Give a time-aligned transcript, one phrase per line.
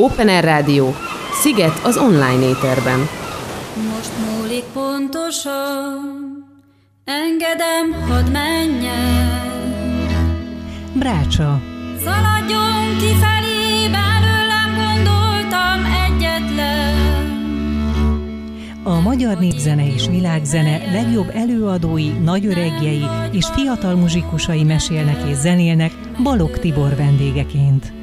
[0.00, 0.94] Open Air Rádió,
[1.32, 2.98] Sziget az online éterben.
[3.94, 6.00] Most múlik pontosan,
[7.04, 9.40] engedem, hadd menjen.
[10.92, 11.60] Brácsa.
[12.04, 16.96] Szaladjon kifelé, belőlem gondoltam egyetlen.
[18.82, 25.92] A magyar népzene és világzene legjobb előadói, nagyöregjei és fiatal muzsikusai mesélnek és zenélnek
[26.22, 27.96] Balog Tibor vendégeként.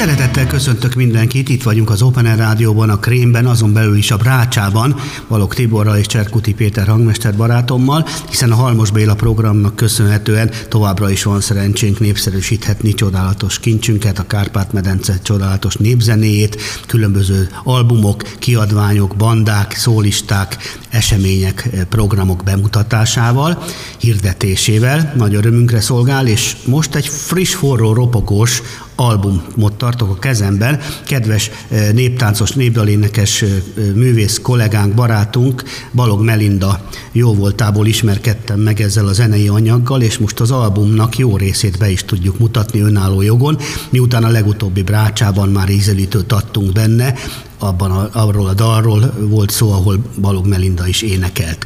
[0.00, 4.16] Szeretettel köszöntök mindenkit, itt vagyunk az Open Air Rádióban, a Krémben, azon belül is a
[4.16, 4.96] Brácsában,
[5.28, 11.22] Valok Tiborral és Cserkuti Péter hangmester barátommal, hiszen a Halmos Béla programnak köszönhetően továbbra is
[11.22, 20.56] van szerencsénk népszerűsíthetni csodálatos kincsünket, a Kárpát-medence csodálatos népzenéjét, különböző albumok, kiadványok, bandák, szólisták,
[20.88, 23.62] események, programok bemutatásával,
[23.98, 25.12] hirdetésével.
[25.16, 28.62] Nagy örömünkre szolgál, és most egy friss, forró, ropogós
[29.00, 30.80] albumot tartok a kezemben.
[31.06, 33.48] Kedves eh, néptáncos, népdalénekes eh,
[33.94, 36.80] művész kollégánk, barátunk, Balog Melinda
[37.12, 41.90] jó voltából ismerkedtem meg ezzel a zenei anyaggal, és most az albumnak jó részét be
[41.90, 43.58] is tudjuk mutatni önálló jogon,
[43.90, 47.14] miután a legutóbbi brácsában már ízelítőt adtunk benne,
[47.58, 51.64] abban a, arról a dalról volt szó, ahol Balog Melinda is énekelt.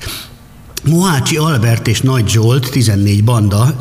[0.84, 3.74] Mohácsi Albert és Nagy Zsolt, 14 banda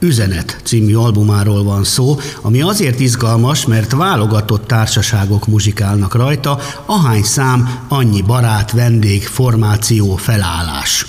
[0.00, 7.78] Üzenet című albumáról van szó, ami azért izgalmas, mert válogatott társaságok muzsikálnak rajta, ahány szám,
[7.88, 11.06] annyi barát, vendég, formáció, felállás.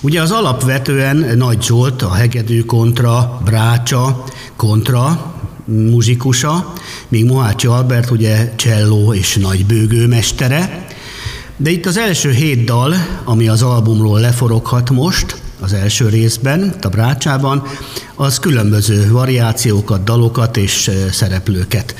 [0.00, 4.24] Ugye az alapvetően Nagy Zsolt, a hegedű kontra, Brácsa,
[4.56, 6.72] kontra, muzsikusa,
[7.08, 10.86] míg Mohácsi Albert ugye cselló és nagybőgő mestere.
[11.56, 16.88] De itt az első hét dal, ami az albumról leforoghat most, az első részben, a
[16.88, 17.62] Brácsában,
[18.14, 21.94] az különböző variációkat, dalokat és szereplőket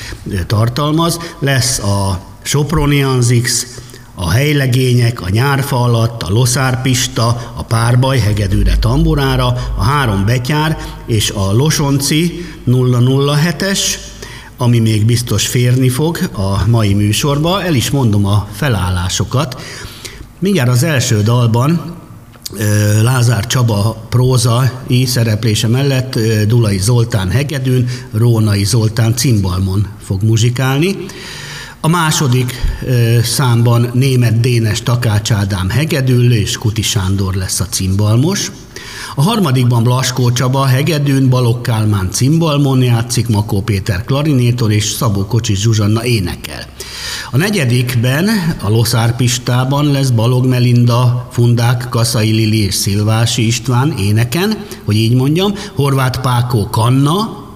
[0.46, 1.19] tartalmaz.
[1.38, 3.66] Lesz a Sopronianzix,
[4.14, 11.31] a helylegények, a nyárfa alatt, a loszárpista, a párbaj hegedűre tamburára, a három betyár és
[11.31, 13.78] a losonci 007-es,
[14.56, 17.62] ami még biztos férni fog a mai műsorba.
[17.62, 19.60] El is mondom a felállásokat.
[20.38, 22.00] Mindjárt az első dalban
[23.02, 30.96] Lázár Csaba prózai szereplése mellett Dulai Zoltán hegedűn, Rónai Zoltán cimbalmon fog muzsikálni.
[31.80, 32.52] A második
[33.22, 38.50] számban német Dénes Takács Ádám hegedül, és Kuti Sándor lesz a cimbalmos.
[39.15, 45.61] A harmadikban Blaskó Csaba hegedűn, Balogh Kálmán cimbalmon játszik, Makó Péter klarinéton és Szabó Kocsis
[45.61, 46.65] Zsuzsanna énekel.
[47.31, 48.28] A negyedikben,
[48.62, 55.55] a Loszárpistában lesz Balog Melinda, Fundák, Kaszai Lili és Szilvási István éneken, hogy így mondjam,
[55.75, 57.47] Horváth Pákó Kanna,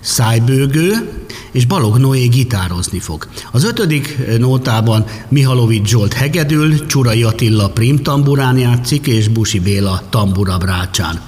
[0.00, 1.24] Szájbőgő,
[1.56, 3.26] és Balog Noé gitározni fog.
[3.52, 10.58] Az ötödik nótában Mihalovics Zsolt hegedül, Csurai Attila prim tamburán játszik, és Busi Béla tambura
[10.58, 11.20] brácsán.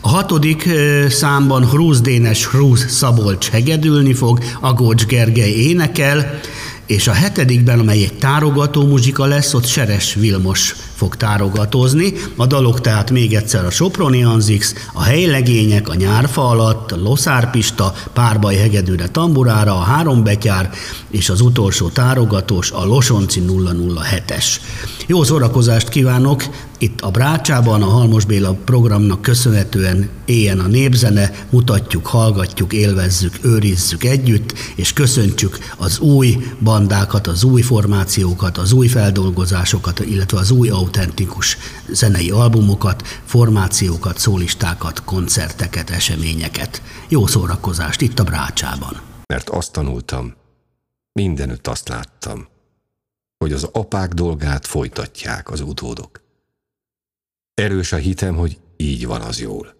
[0.00, 0.68] A hatodik
[1.08, 6.40] számban Hrúz Dénes Hrúz Szabolcs hegedülni fog, Agócs Gergely énekel,
[6.86, 12.12] és a hetedikben, amely egy tárogató muzsika lesz, ott Seres Vilmos fog tárogatózni.
[12.36, 17.94] A dalok tehát még egyszer a Soproni Anzix, a helylegények, a nyárfa alatt, a Loszárpista,
[18.12, 20.70] párbaj hegedűre tamburára, a három betyár,
[21.10, 24.44] és az utolsó tárogatós, a Losonci 007-es.
[25.06, 26.44] Jó szórakozást kívánok!
[26.78, 34.04] Itt a Brácsában, a Halmos Béla programnak köszönhetően éljen a népzene, mutatjuk, hallgatjuk, élvezzük, őrizzük
[34.04, 36.36] együtt, és köszöntsük az új
[36.76, 41.56] bandákat, az új formációkat, az új feldolgozásokat, illetve az új autentikus
[41.88, 46.82] zenei albumokat, formációkat, szólistákat, koncerteket, eseményeket.
[47.08, 49.00] Jó szórakozást itt a Brácsában.
[49.26, 50.34] Mert azt tanultam,
[51.12, 52.48] mindenütt azt láttam,
[53.38, 56.20] hogy az apák dolgát folytatják az utódok.
[57.54, 59.76] Erős a hitem, hogy így van az jól.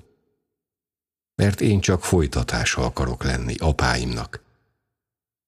[1.34, 4.45] Mert én csak folytatása akarok lenni apáimnak,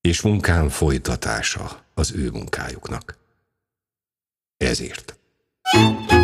[0.01, 3.19] és munkám folytatása az ő munkájuknak.
[4.57, 5.17] Ezért.
[5.73, 6.18] thank you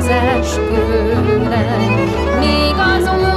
[0.00, 1.76] az eskőre,
[2.38, 3.29] még azon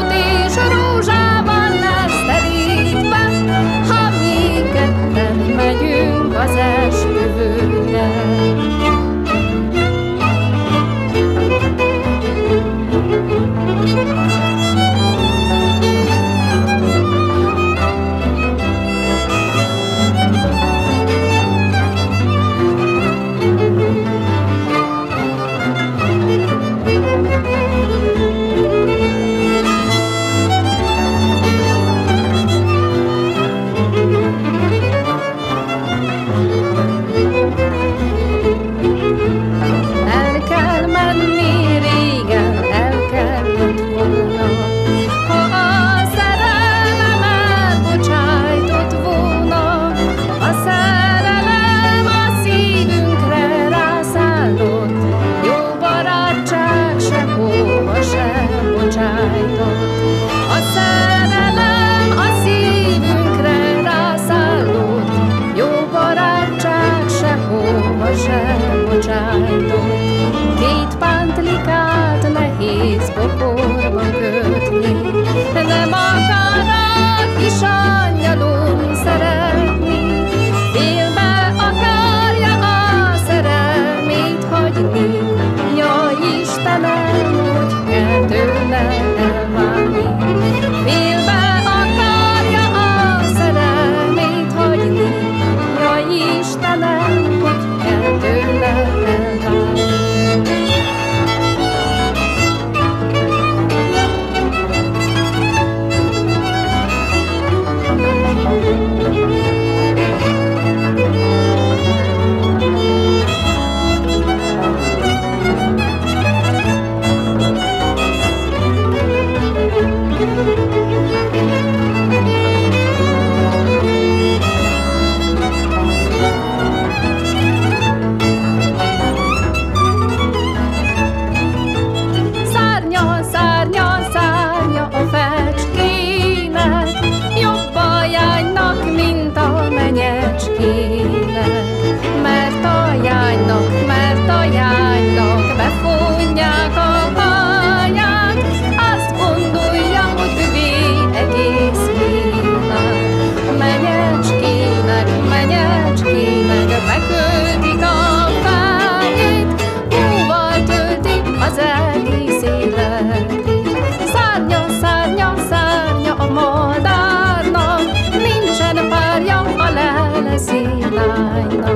[171.34, 171.73] 对你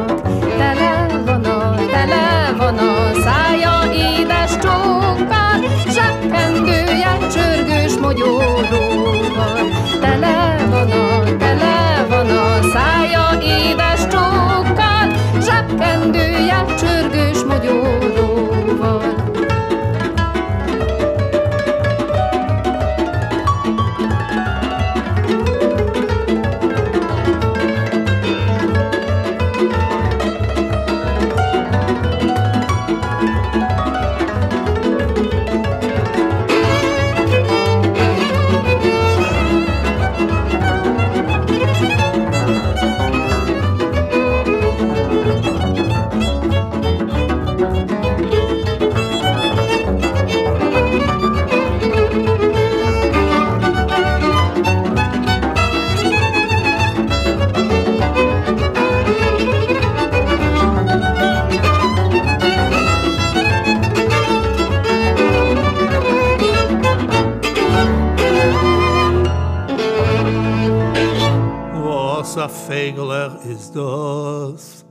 [72.67, 74.83] Fegeler is das?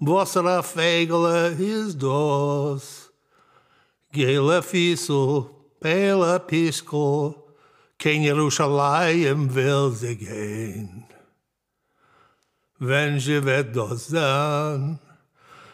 [0.00, 3.10] Was er a Fegeler is das?
[4.12, 7.34] Gele Fiso, Pele Pisco,
[7.98, 11.04] kein Jerusalem will sie gehen.
[12.78, 14.98] Wenn sie wird das sein,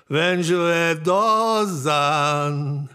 [0.09, 2.89] wenn sie wird das sein,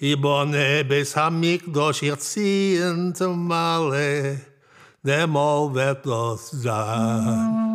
[0.00, 4.40] i bone bis hamik dos ich ziehen zum male
[5.02, 7.50] dem all wird das sein.
[7.50, 7.65] Mm -hmm.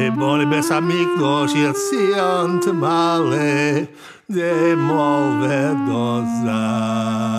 [0.00, 3.88] Ebon ibes amikdosh yatsiyon temale,
[4.26, 7.32] de molve dozaj.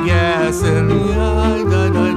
[0.00, 2.11] Yes, and I, I, I,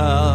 [0.00, 0.29] come.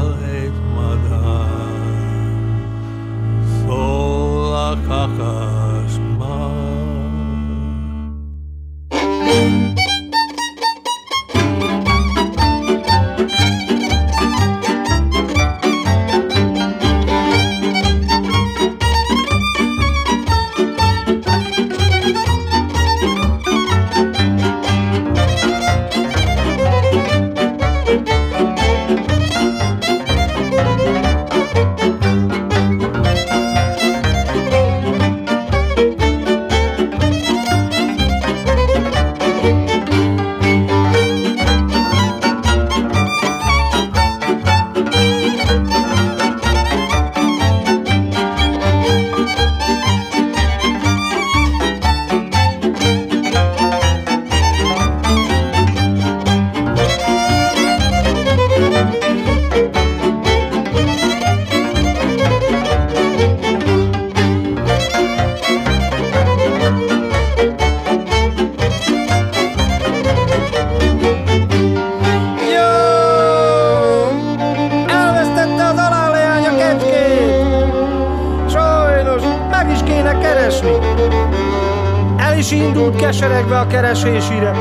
[84.06, 84.52] mesésire.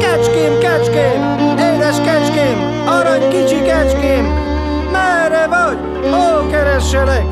[0.00, 1.20] Kecském, kecském,
[1.58, 4.24] édes kecském, arany kicsi kecském,
[4.92, 5.78] merre vagy,
[6.10, 7.26] hol keresselek?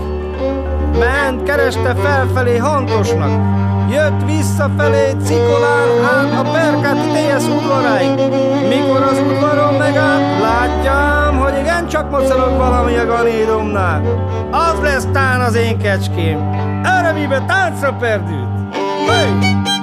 [0.99, 3.55] Ment, kereste felfelé hangosnak,
[3.91, 8.15] Jött visszafelé cikolán át a Perkáti DS udvaráig.
[8.69, 14.03] Mikor az udvaron megállt, látjám, hogy igen csak mocorog valami a ganédomnál.
[14.51, 16.51] Az lesz tán az én kecském.
[16.99, 18.49] Örömébe táncra perdült.
[19.09, 19.76] Hey!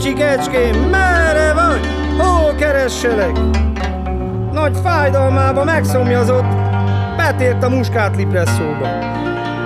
[0.00, 1.80] Kicsi kecském, merre vagy?
[2.18, 3.38] Hol keresselek?
[4.52, 6.44] Nagy fájdalmába megszomjazott,
[7.16, 8.88] betért a muskátlipresszóba.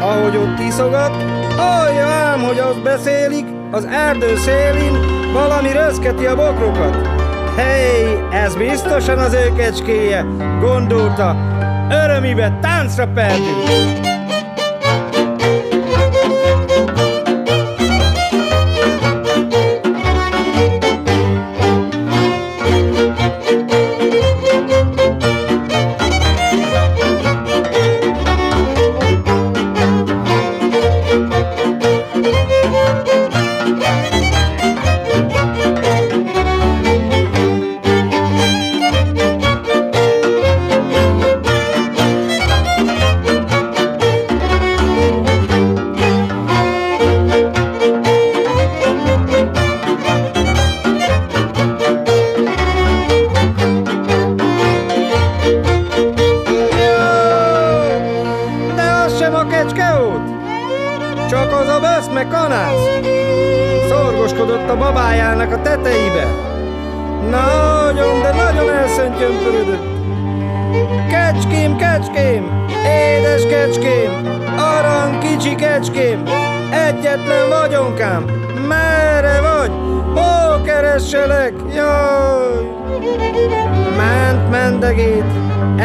[0.00, 1.22] Ahogy ott iszogat,
[1.56, 4.92] hallja ám, hogy azt beszélik, az erdő szélin
[5.32, 7.08] valami rözketi a bokrokat.
[7.56, 10.26] Hely, ez biztosan az ő kecskéje,
[10.60, 11.36] gondolta,
[11.90, 14.03] örömibe táncra perdült.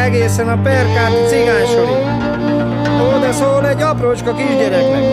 [0.10, 1.95] Egészen a perkáti cigánysorig.
[3.15, 5.04] Oda szól egy aprócska kisgyereknek.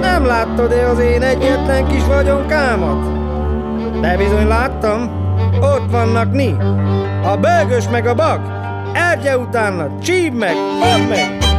[0.00, 3.06] Nem láttad-e az én egyetlen kis vagyonkámat?
[4.00, 5.10] De bizony láttam,
[5.60, 6.56] ott vannak mi.
[7.24, 8.40] A bőgös meg a bak.
[8.92, 11.53] Ergye utána, csíp meg, fogd meg!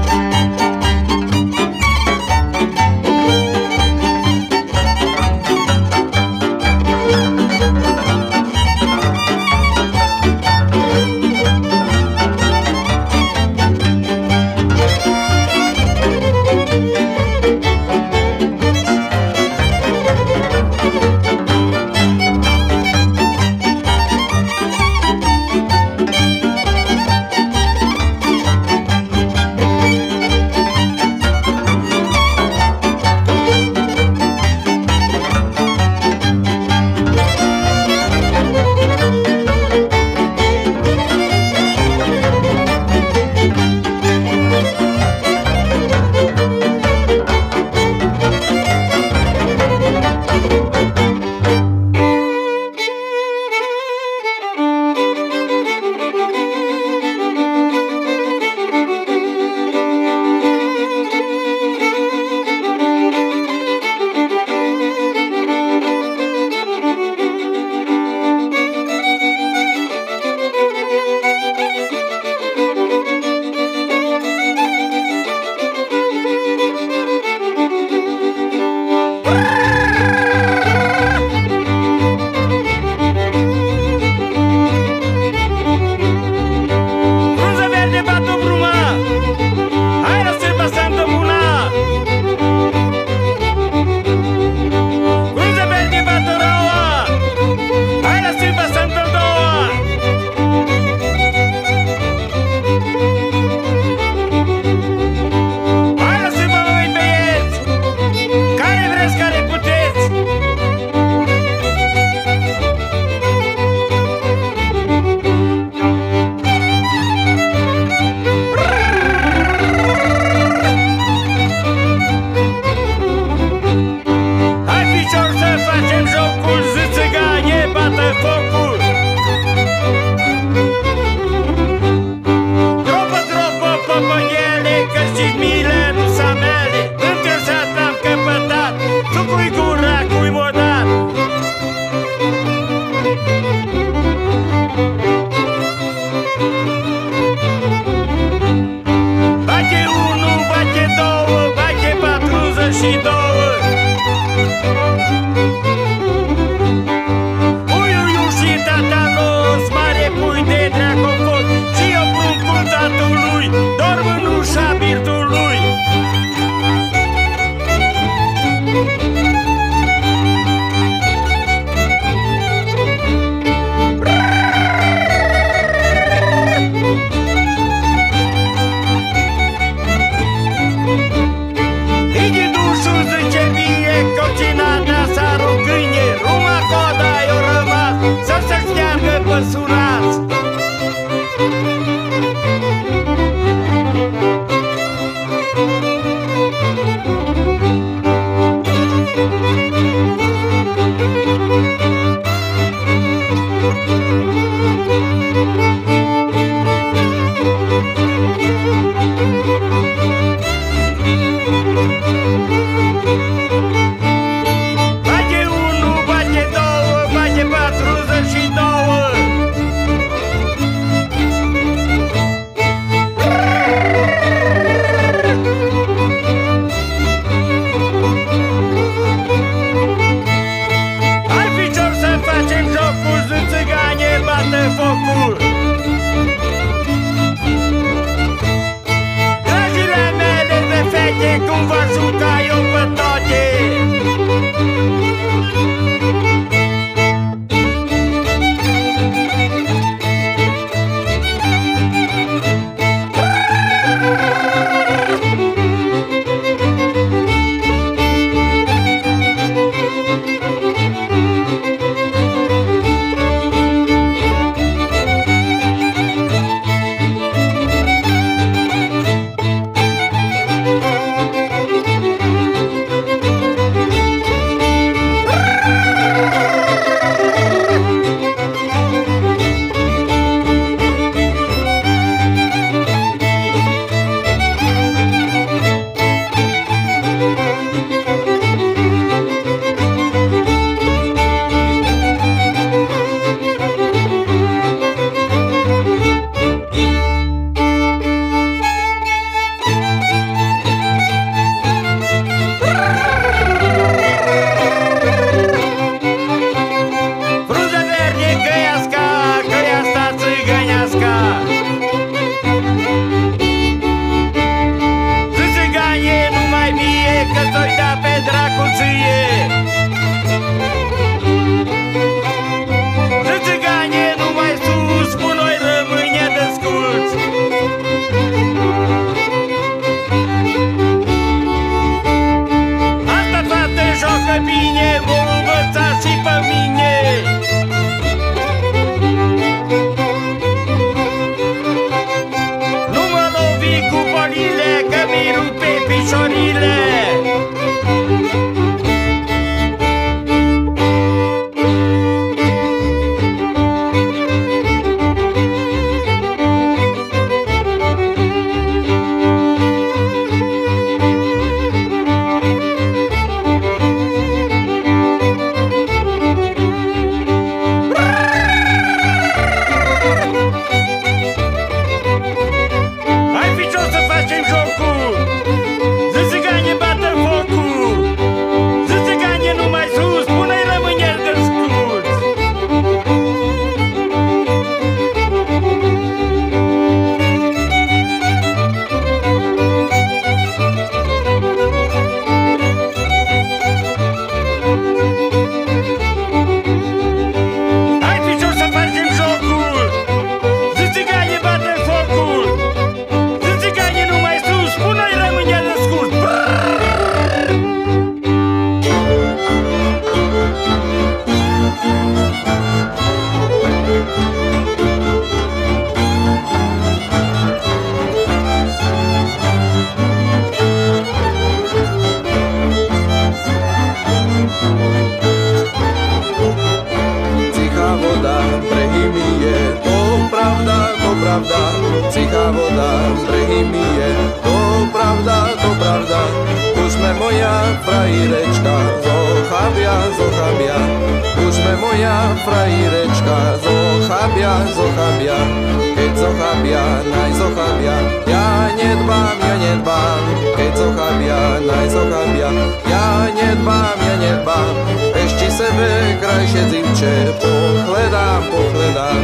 [456.45, 459.21] krajšie dzimče, pochledám, pochledám.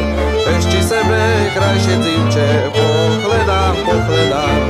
[0.58, 1.22] Ešte sebe
[1.54, 4.62] krajšie dzimče, pochledám, pochledám.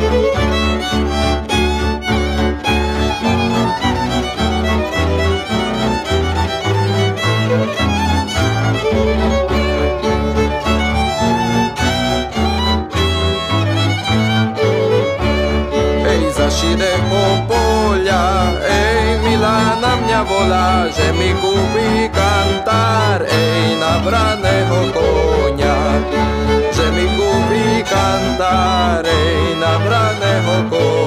[16.51, 22.10] širého poľa Ej, milá na mňa volá, že mi kúpi
[22.51, 25.79] kantar, ej na braného konia.
[26.75, 31.00] Že mi kúpi kantar, ej na braného konia.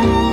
[0.00, 0.32] Música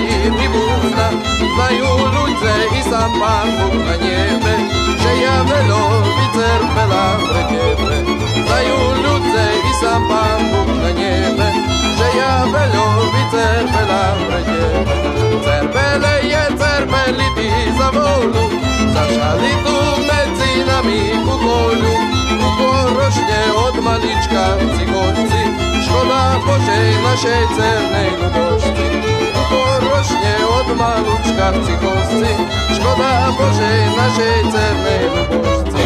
[0.00, 1.10] mi buzna,
[1.54, 4.54] znają ludzie i sam Pan Bóg na niebie,
[5.02, 7.96] że ja welowice rpela wrekiewę.
[8.46, 11.48] Znają ludzie i sam Pan Bóg na niebie,
[11.98, 14.96] że ja welowice rpela wrekiewę.
[15.44, 18.50] Cerpele je cerpeli ti za wolu,
[18.94, 19.76] zaszali tu
[20.08, 21.92] między nami kukolu,
[22.40, 25.40] kuko rośnie od maliczka w cykolcy,
[25.84, 28.95] szkoda Bożej naszej cernej lubości.
[29.80, 32.26] rośnie od maluczka w cychowcy.
[32.74, 35.76] Szkoda Bożej naszej cennej lubożcy.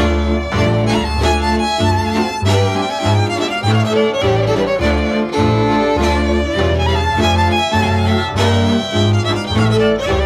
[9.80, 10.19] thank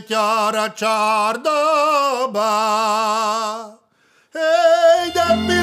[0.00, 2.48] Betyára csárdaba.
[4.32, 5.59] Hey, de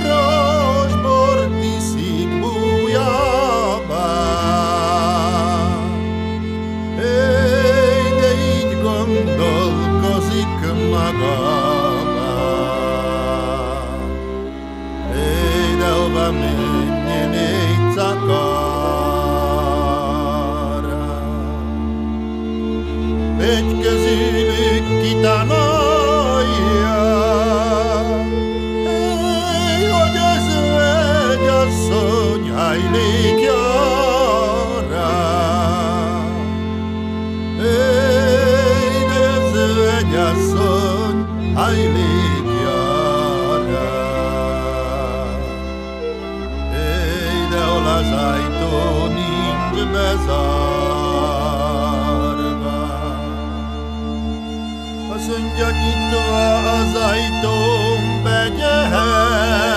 [56.87, 59.67] az ajtón begyehet.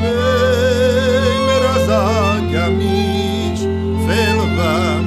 [0.00, 3.60] Vélj, az atyám is
[4.06, 5.04] félben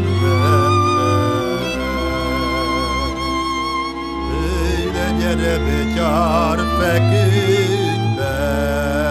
[4.29, 9.02] Vélj, de gyere betyár feküdj be.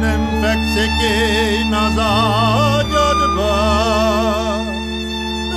[0.00, 1.14] nem fekseki
[1.70, 2.12] naza
[2.92, 3.56] jodba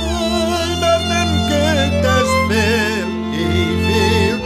[0.02, 1.66] Ey bernem ke
[2.02, 3.08] tesfil,
[3.44, 4.38] ey fil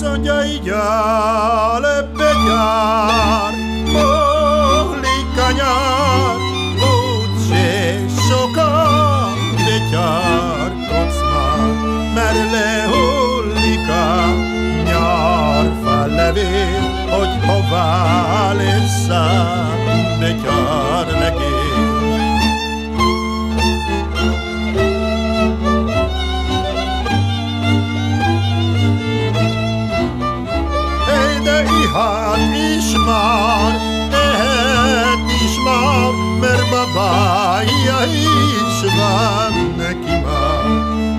[0.00, 3.52] sonjai jale begyár,
[3.92, 6.36] Mohli kanyar,
[6.94, 9.34] úgyse sokan
[9.64, 11.60] betyárkodsz már,
[12.14, 14.26] Mert lehullik a
[14.84, 19.68] nyarfa levél, Hogy hová leszel
[20.18, 21.17] betyár
[33.08, 33.72] már,
[34.10, 40.66] tehet is már, mert babája is van neki már.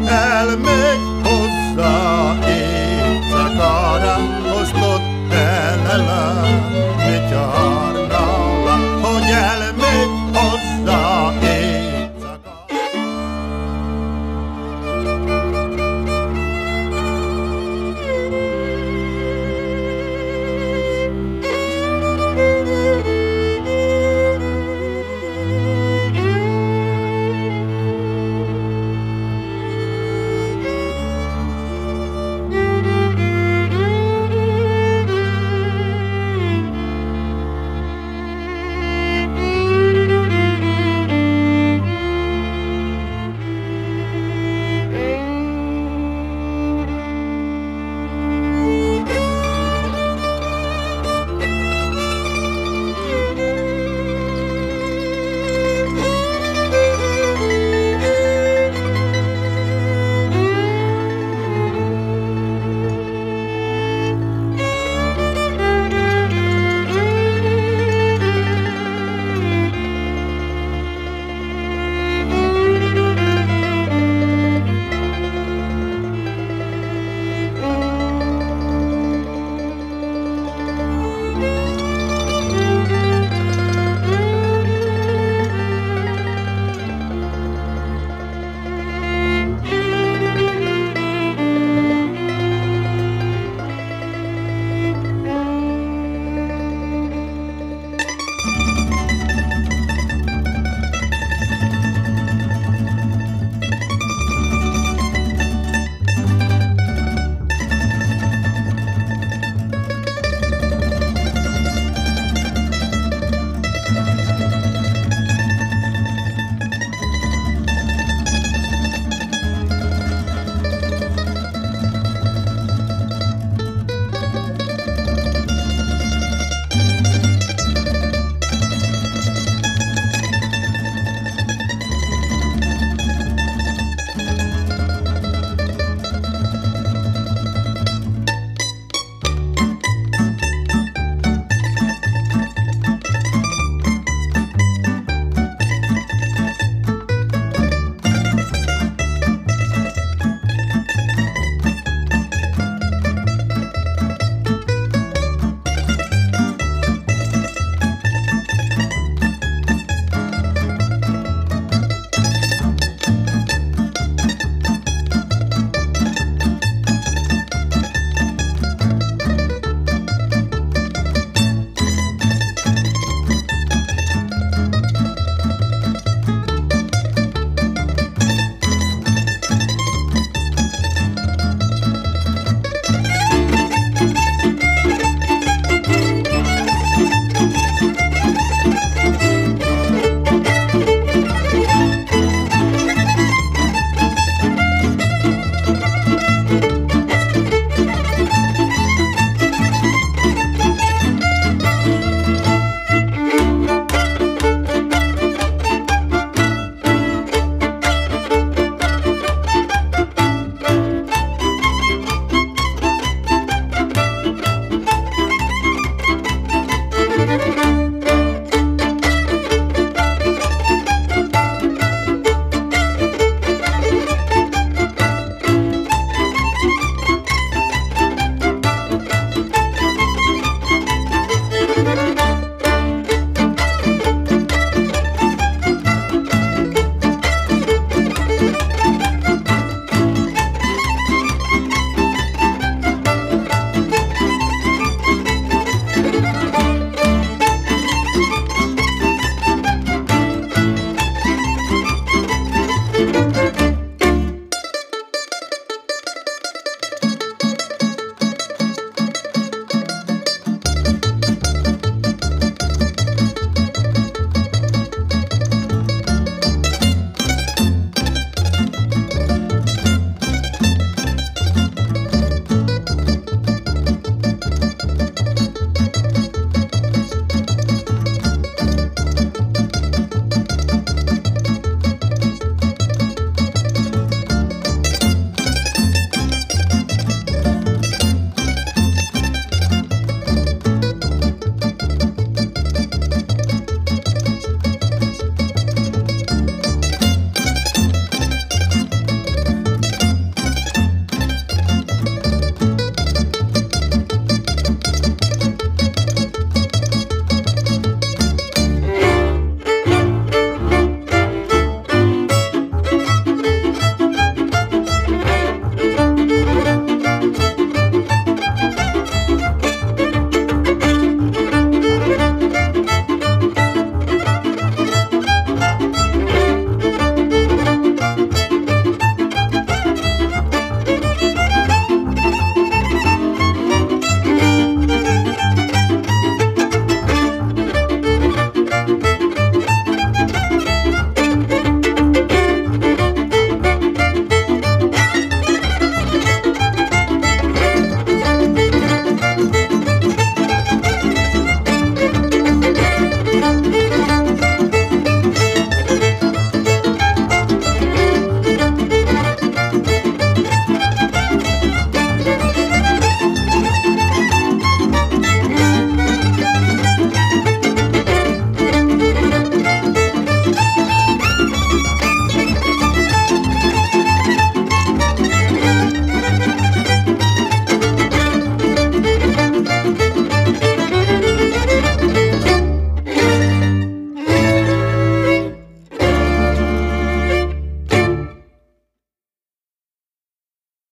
[0.05, 4.17] Elmegy hozzá éjszakára,
[4.61, 6.01] osztott el el
[7.33, 7.99] a